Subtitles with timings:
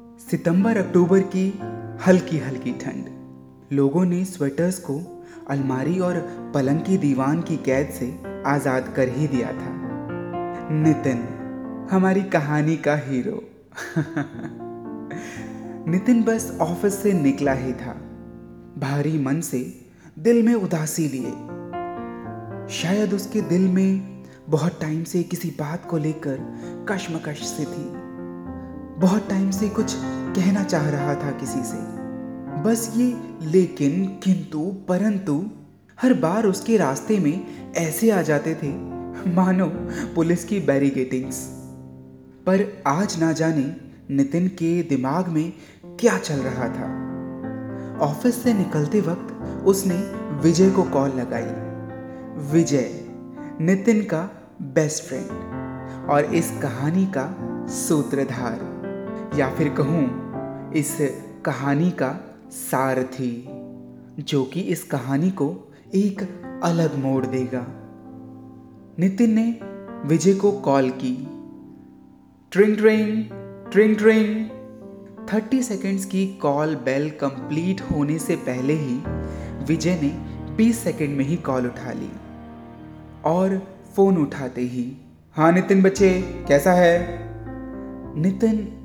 [0.00, 1.60] सितंबर, अक्टूबर की
[2.06, 3.06] हल्की हल्की ठंड।
[3.72, 6.14] लोगों ने स्वेटर्स को अलमारी और
[6.54, 9.70] पलंग की दीवान की कैद से आज़ाद कर ही दिया था।
[10.72, 11.22] नितिन,
[11.90, 13.42] हमारी कहानी का हीरो।
[15.90, 17.92] नितिन बस ऑफ़िस से निकला ही था।
[18.78, 19.80] भारी मन से
[20.18, 21.32] दिल में उदासी लिए।
[22.68, 26.38] शायद उसके दिल में बहुत टाइम से किसी बात को लेकर
[26.88, 28.07] कश्मकश से थी।
[28.98, 29.94] बहुत टाइम से कुछ
[30.36, 31.76] कहना चाह रहा था किसी से।
[32.62, 35.50] बस ये, लेकिन, किंतु, परंतु,
[36.02, 38.68] हर बार उसके रास्ते में ऐसे आ जाते थे।
[39.34, 39.66] मानो,
[40.14, 41.36] पुलिस की बैरिकेटिंग्स
[42.46, 43.76] पर आज ना जाने,
[44.10, 45.52] नितिन के दिमाग में
[46.00, 47.08] क्या चल रहा था।
[47.98, 49.96] ऑफ़िस से निकलते वक्त उसने
[50.42, 51.68] विजय को कॉल लगाई।
[52.52, 53.04] विजय,
[53.60, 54.30] नितिन का
[54.62, 55.30] बेस्ट फ्रेंड
[56.10, 57.38] और इस कहानी का
[57.68, 58.77] सूत्रधार।
[59.38, 60.98] या फिर कहूँ, इस
[61.44, 63.44] कहानी का सार थी,
[64.22, 66.22] जो कि इस कहानी को एक
[66.64, 67.66] अलग मोड़ देगा।
[68.98, 69.60] नितिन ने
[70.04, 71.28] विजय को कॉल की।
[72.52, 73.24] ट्रिंग ट्रिंग
[73.72, 74.48] ट्रिंग ट्रिंग।
[75.32, 79.00] थर्टी सेकेंड्स की कॉल बेल कंप्लीट होने से पहले ही
[79.64, 80.08] विजय ने
[80.54, 82.10] बीस सेकेंड में ही कॉल उठा ली
[83.24, 83.62] और
[83.96, 84.96] फ़ोन उठाते ही
[85.36, 86.98] हाँ नितिन बच्चे, कैसा है?
[88.20, 88.77] नितिन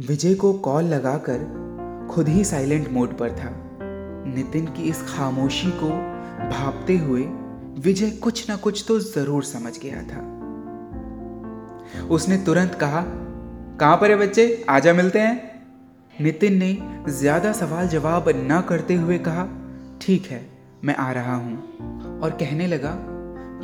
[0.00, 3.50] विजय को कॉल लगाकर खुद ही साइलेंट मोड पर था।
[4.34, 5.88] नितिन की इस खामोशी को
[6.50, 7.22] भापते हुए
[7.78, 10.20] विजय कुछ ना कुछ तो ज़रूर समझ गया था।
[12.10, 13.02] उसने तुरंत कहा,
[13.80, 14.64] कहाँ पर है बच्चे?
[14.68, 15.64] आजा मिलते हैं।
[16.14, 16.76] नितिन ने
[17.08, 19.48] ज़्यादा सवाल जवाब न करते हुए कहा,
[20.00, 20.46] ठीक है,
[20.84, 22.94] मैं आ रहा हूँ। और कहने लगा,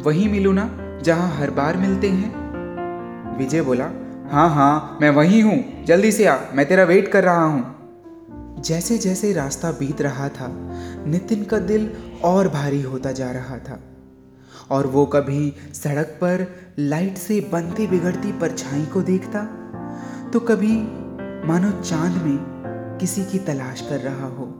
[0.03, 0.69] वहीं मिलू ना,
[1.03, 3.37] जहाँ हर बार मिलते हैं?
[3.39, 3.91] विजय बोला
[4.31, 8.98] हाँ हाँ मैं वहीं हूँ। जल्दी से आ, मैं तेरा वेट कर रहा हूँ। जैसे
[8.98, 10.48] जैसे रास्ता बीत रहा था,
[11.07, 11.91] नितिन का दिल
[12.25, 13.81] और भारी होता जा रहा था।
[14.71, 16.47] और वो कभी सड़क पर
[16.78, 19.43] लाइट से बनती बिगड़ती परछाई को देखता
[20.33, 20.77] तो कभी
[21.49, 22.38] मानो चाँद में
[23.00, 24.53] किसी की तलाश कर रहा हो।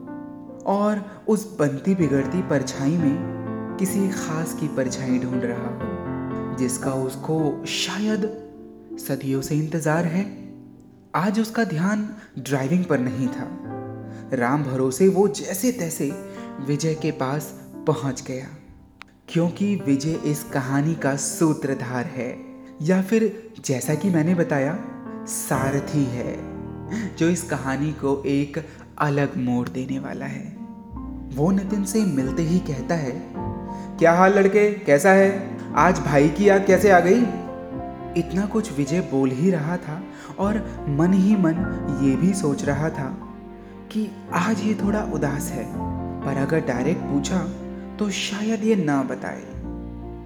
[0.65, 7.65] और उस बनती बिगड़ती परछाई में किसी खास की परछाई ढूंढ रहा हो, जिसका उसको
[7.67, 8.48] शायद
[8.99, 10.25] सदियों से इंतज़ार है।
[11.15, 13.47] आज उसका ध्यान ड्राइविंग पर नहीं था।
[14.33, 16.11] राम भरोसे वो जैसे तैसे
[16.67, 17.53] विजय के पास
[17.87, 18.47] पहुँच गया।
[19.29, 22.35] क्योंकि विजय इस कहानी का सूत्रधार है,
[22.81, 24.77] या फिर जैसा कि मैंने बताया,
[25.27, 26.37] सारथी है,
[27.17, 28.65] जो इस कहानी को एक
[28.97, 30.47] अलग मोड़ देने वाला है।
[31.35, 33.11] वो नितिन से मिलते ही कहता है,
[33.99, 35.57] क्या हाल लड़के, कैसा है?
[35.75, 37.48] आज भाई की याद कैसे आ गई?
[38.17, 40.01] इतना कुछ विजय बोल ही रहा था
[40.39, 40.57] और
[40.89, 43.09] मन ही मन ये भी सोच रहा था
[43.91, 45.65] कि आज ये थोड़ा उदास है,
[46.23, 47.39] पर अगर डायरेक्ट पूछा
[47.99, 49.43] तो शायद ये ना बताए।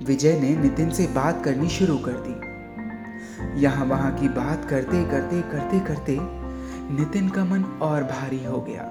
[0.06, 5.42] विजय ने नितिन से बात करनी शुरू कर दी। यहाँ वहाँ की बात करते करते
[5.42, 6.18] करते करते
[6.96, 8.84] नितिन का मन और भारी हो गया।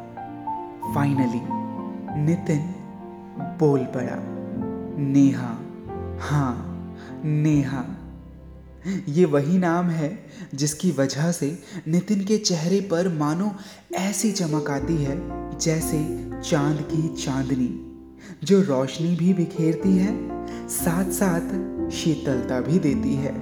[0.94, 1.40] फाइनली
[2.22, 2.74] नितिन
[3.58, 4.16] बोल पड़ा,
[5.02, 5.56] नेहा
[6.20, 6.54] हाँ
[7.24, 7.84] नेहा।
[9.08, 13.56] ये वही नाम है जिसकी वजह से नितिन के चेहरे पर मानो
[13.94, 15.20] ऐसी चमक आती है,
[15.58, 17.88] जैसे चाँद की चांदनी,
[18.44, 20.32] जो रोशनी भी बिखेरती है
[20.68, 23.34] साथ साथ शीतलता भी देती है।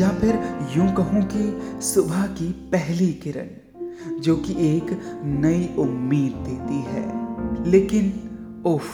[0.00, 0.34] या फिर
[0.76, 3.46] यूँ कहूँ कि सुबह की पहली किरण,
[4.20, 4.86] जो कि एक
[5.24, 7.30] नई उम्मीद देती है।
[7.70, 8.30] लेकिन,
[8.66, 8.86] उफ,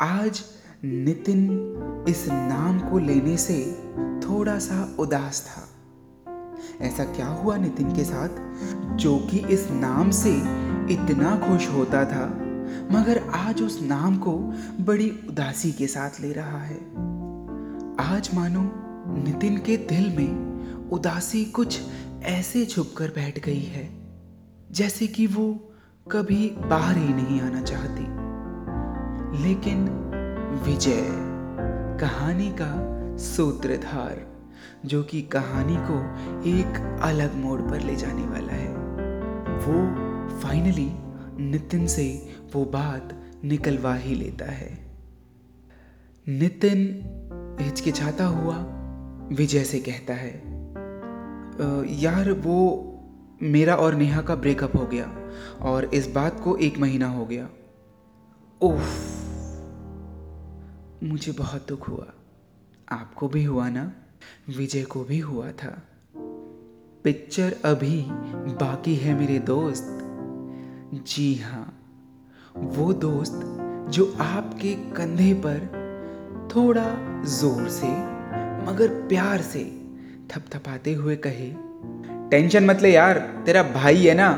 [0.00, 0.42] आज
[0.84, 1.48] नितिन
[2.08, 3.82] इस नाम को लेने से
[4.28, 5.68] थोड़ा सा उदास था।
[6.80, 8.28] ऐसा क्या हुआ नितिन के साथ?
[8.96, 10.36] जो कि इस नाम से
[10.94, 12.26] इतना खुश होता था,
[12.92, 14.32] मगर आज उस नाम को
[14.80, 16.76] बड़ी उदासी के साथ ले रहा है।
[18.10, 18.72] आज मानो
[19.22, 20.52] नितिन के दिल में
[20.90, 21.80] उदासी कुछ
[22.22, 23.90] ऐसे छुप कर बैठ गई है,
[24.70, 25.72] जैसे कि वो
[26.10, 28.22] कभी बाहर ही नहीं आना चाहती।
[29.42, 29.88] लेकिन
[30.64, 31.08] विजय,
[32.00, 34.26] कहानी का सूत्रधार,
[34.86, 35.98] जो कि कहानी को
[36.50, 38.74] एक अलग मोड़ पर ले जाने वाला है।
[39.58, 40.90] वो फाइनली
[41.44, 43.14] नितिन से वो बात
[43.44, 44.78] निकलवा ही लेता है।
[46.28, 46.78] नितिन
[47.60, 48.56] हिचकिचाता हुआ
[49.28, 50.30] विजय से कहता है
[52.00, 52.58] यार वो
[53.42, 55.12] मेरा और नेहा का ब्रेकअप हो गया
[55.60, 57.48] और इस बात को एक महीना हो गया।
[58.62, 58.98] ओफ
[61.02, 62.06] मुझे बहुत दुख हुआ।
[62.92, 63.92] आपको भी हुआ ना?
[64.56, 65.82] विजय को भी हुआ था।
[67.04, 68.04] पिक्चर अभी
[68.60, 69.98] बाकी है मेरे दोस्त।
[71.06, 71.78] जी हाँ
[72.56, 73.40] वो दोस्त
[73.90, 75.58] जो आपके कंधे पर
[76.56, 76.86] थोड़ा
[77.24, 77.88] ज़ोर से,
[78.66, 79.64] मगर प्यार से
[80.30, 81.52] थपथपाते हुए कहे,
[82.30, 84.32] टेंशन मत ले यार, तेरा भाई है ना,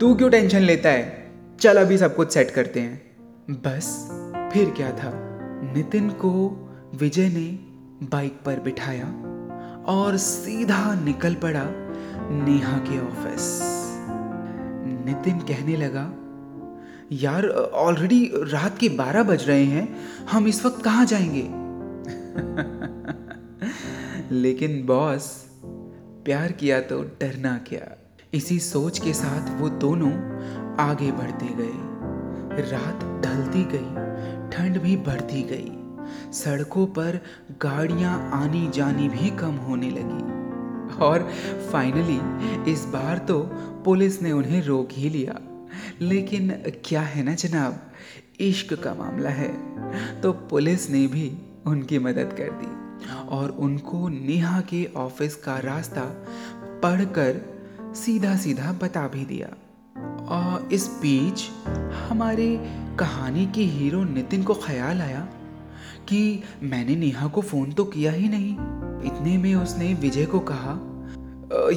[0.00, 1.32] तू क्यों टेंशन लेता है?
[1.60, 3.02] चल अभी सब कुछ सेट करते हैं।
[3.50, 4.08] बस,
[4.52, 5.10] फिर क्या था?
[5.74, 6.30] नितिन को
[6.94, 7.73] विजय ने
[8.12, 9.06] बाइक पर बिठाया
[9.86, 11.66] और सीधा निकल पड़ा
[12.30, 13.60] नेहा के ऑफ़िस।
[15.06, 16.14] नितिन कहने लगा,
[17.12, 19.96] यार ऑलरेडी रात के बारह बज रहे हैं,
[20.30, 21.42] हम इस वक्त कहाँ जाएँगे?
[24.34, 25.46] लेकिन बॉस,
[26.24, 27.96] प्यार किया तो डरना क्या।
[28.34, 30.12] इसी सोच के साथ वो दोनों
[30.76, 33.94] आगे बढ़ते गए। रात ढलती गई,
[34.50, 35.83] ठंड भी बढ़ती गई।
[36.32, 37.20] सड़कों पर
[37.62, 40.44] गाड़ियाँ आनी जानी भी कम होने लगी।
[40.94, 41.32] और
[41.72, 42.20] फाइनली
[42.72, 43.38] इस बार तो
[43.84, 45.40] पुलिस ने उन्हें रोक ही लिया।
[46.00, 46.50] लेकिन
[46.84, 47.92] क्या है ना जनाब?
[48.40, 49.52] इश्क का मामला है।
[50.20, 52.84] तो पुलिस ने भी उनकी मदद कर दी।
[53.28, 56.26] और उनको नेहा के ऑफ़िस का रास्ता
[56.82, 57.54] पढ़कर
[57.94, 59.48] सीधा सीधा बता भी दिया।
[60.24, 61.50] और इस बीच
[61.94, 62.56] हमारे
[62.98, 65.28] कहानी के हीरो नितिन को ख्याल आया।
[66.08, 68.52] कि मैंने नेहा को फ़ोन तो किया ही नहीं।
[69.06, 70.80] इतने में उसने विजय को कहा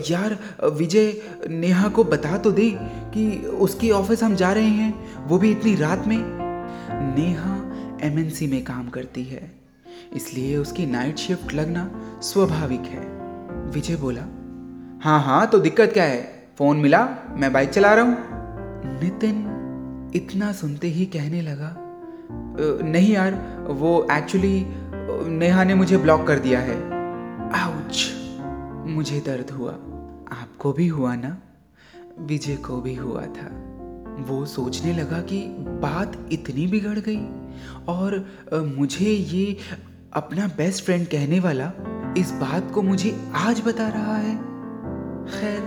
[0.09, 0.38] यार,
[0.68, 1.13] विजय,
[1.50, 2.69] नेहा को बता तो दे
[3.13, 3.27] कि
[3.59, 6.18] उसकी ऑफ़िस हम जा रहे हैं, वो भी इतनी रात में।
[7.15, 7.56] नेहा
[8.07, 9.51] एमएनसी में काम करती है,
[10.15, 11.89] इसलिए उसकी नाइट शिफ्ट लगना
[12.24, 13.06] स्वाभाविक है।
[13.71, 14.21] विजय बोला
[15.01, 16.21] हाँ हाँ तो दिक्कत क्या है?
[16.57, 21.75] फ़ोन मिला, मैं बाइक चला रहा हूँ। नितिन इतना सुनते ही कहने लगा
[22.59, 23.33] नहीं यार,
[23.69, 24.65] वो एक्चुअली
[25.30, 26.77] नेहा ने मुझे ब्लॉक कर दिया है।
[27.51, 28.13] आउच
[28.88, 29.71] मुझे दर्द हुआ।
[30.31, 31.38] आपको भी हुआ ना?
[32.19, 33.48] विजय को भी हुआ था।
[34.27, 37.25] वो सोचने लगा कि बात इतनी बिगड़ गई।
[37.88, 38.25] और
[38.77, 39.57] मुझे ये
[40.13, 41.71] अपना बेस्ट फ्रेंड कहने वाला
[42.18, 44.36] इस बात को मुझे आज बता रहा है।
[45.25, 45.60] खैर,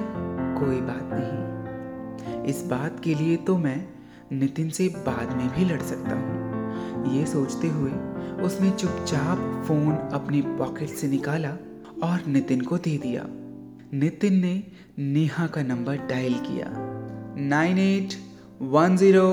[0.58, 3.88] कोई बात नहीं। इस बात के लिए तो मैं
[4.32, 6.39] नितिन से बाद में भी लड़ सकता हूँ।
[7.08, 7.90] ये सोचते हुए
[8.44, 11.50] उसने चुपचाप फ़ोन अपनी पॉकेट से निकाला
[12.02, 13.24] और नितिन को दे दिया।
[13.94, 14.62] नितिन ने
[14.98, 16.66] नेहा का नंबर डायल किया।
[17.38, 18.14] Nine eight
[18.62, 19.28] one zero,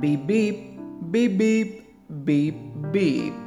[0.00, 0.64] beep beep
[1.04, 1.78] beep beep
[2.26, 2.54] beep
[2.92, 3.44] beep.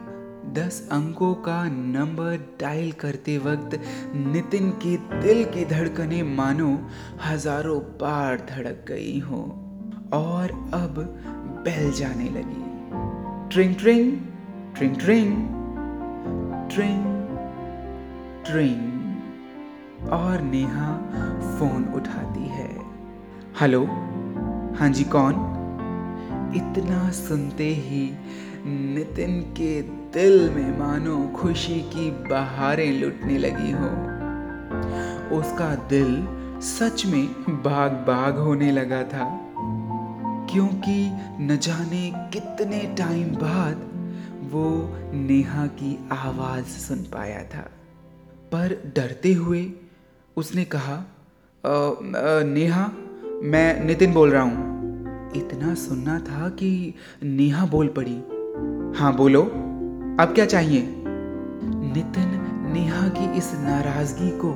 [0.55, 3.79] दस अंकों का नंबर डायल करते वक्त
[4.15, 6.69] नितिन के दिल की धड़कने मानो
[7.25, 9.41] हज़ारों बार धड़क गई हो
[10.13, 10.95] और अब
[11.65, 12.70] बेल जाने लगी।
[13.51, 14.17] ट्रिंग ट्रिंग
[14.75, 15.33] ट्रिंग ट्रिंग
[16.69, 17.03] ट्रिंग
[18.45, 20.97] ट्रिंग और नेहा
[21.41, 22.81] फ़ोन उठाती है।
[23.61, 23.85] हेलो?
[24.79, 25.33] हाँ जी, कौन?
[26.55, 28.17] इतना सुनते ही
[28.65, 33.89] नितिन के दिल में मानो खुशी की बहारें लुटने लगी हो।
[35.39, 36.27] उसका दिल
[36.61, 39.50] सच में बाग बाग होने लगा था।
[40.51, 43.91] क्योंकि न जाने कितने टाइम बाद
[44.51, 47.71] वो नेहा की आवाज़ सुन पाया था।
[48.51, 49.71] पर डरते हुए
[50.37, 52.91] उसने कहा आ, आ, नेहा
[53.43, 54.71] मैं नितिन बोल रहा हूँ।
[55.35, 58.23] इतना सुनना था कि नेहा बोल पड़ी।
[58.99, 59.41] हाँ बोलो।
[60.19, 60.81] अब क्या चाहिए?
[61.63, 64.53] नितिन नेहा की इस नाराज़गी को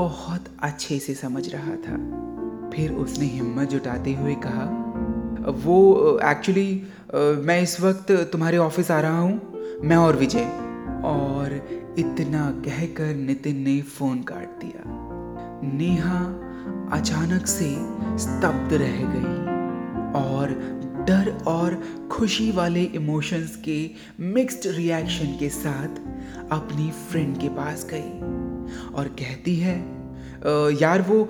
[0.00, 2.22] बहुत अच्छे से समझ रहा था।
[2.70, 4.88] फिर उसने हिम्मत जुटाते हुए कहा
[5.50, 6.82] वो एक्चुअली
[7.14, 9.52] मैं इस वक्त तुम्हारे ऑफ़िस आ रहा हूँ।
[9.84, 10.44] मैं और विजय।
[11.04, 11.68] और
[11.98, 14.82] इतना कहकर नितिन ने फ़ोन काट दिया।
[15.78, 16.20] नेहा
[16.98, 17.76] अचानक से
[18.18, 19.52] स्तब्ध रह गई
[20.22, 20.48] और
[21.08, 21.82] डर और
[22.12, 25.88] खुशी वाले इमोशंस के मिक्स्ड रिएक्शन के साथ
[26.52, 28.20] अपनी फ्रेंड के पास गई
[28.94, 30.01] और कहती है
[30.80, 31.28] यार वो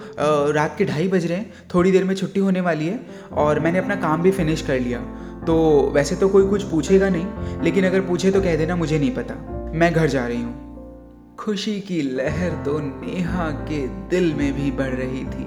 [0.52, 3.00] रात के ढाई बज रहे हैं, थोड़ी देर में छुट्टी होने वाली है
[3.32, 5.00] और मैंने अपना काम भी फिनिश कर लिया।
[5.46, 5.54] तो
[5.94, 9.34] वैसे तो कोई कुछ पूछेगा नहीं, लेकिन अगर पूछे तो कह देना मुझे नहीं पता।
[9.74, 14.94] मैं घर जा रही हूँ। खुशी की लहर तो नेहा के दिल में भी बढ़
[14.94, 15.46] रही थी।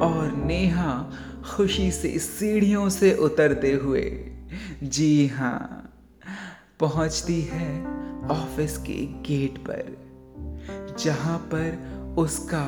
[0.00, 0.92] और नेहा
[1.46, 4.02] खुशी से सीढ़ियों से उतरते हुए,
[4.82, 5.86] जी हाँ
[6.80, 7.70] पहुँचती है
[8.30, 9.96] ऑफ़िस के गेट पर,
[10.98, 12.64] जहाँ पर उसका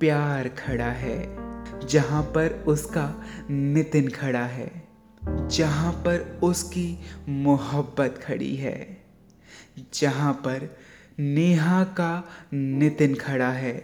[0.00, 1.18] प्यार खड़ा है,
[1.86, 3.08] जहाँ पर उसका
[3.50, 4.70] नितिन खड़ा है,
[5.22, 6.98] जहाँ पर उसकी
[7.28, 8.76] मोहब्बत खड़ी है,
[9.94, 10.68] जहाँ पर
[11.18, 12.24] नेहा का
[12.54, 13.76] नितिन खड़ा है,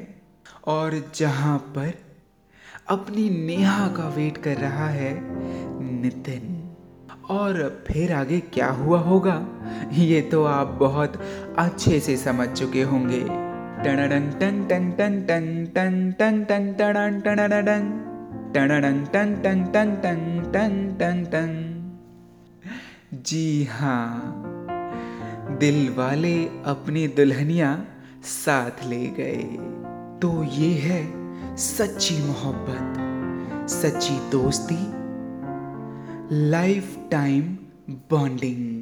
[0.66, 1.92] और जहाँ पर
[2.88, 5.12] अपनी नेहा का वेट कर रहा है
[6.02, 6.56] नितिन।
[7.30, 9.34] और फिर आगे क्या हुआ होगा,
[9.92, 11.20] ये तो आप बहुत
[11.58, 13.49] अच्छे से समझ चुके होंगे।
[23.24, 24.10] जी हाँ
[25.60, 26.34] दिल वाले
[26.66, 27.72] अपनी दुल्हनिया
[28.24, 29.42] साथ ले गए
[30.22, 31.00] तो ये है
[31.56, 34.82] सच्ची मोहब्बत सच्ची दोस्ती
[36.50, 37.56] लाइफ टाइम
[38.10, 38.79] बॉन्डिंग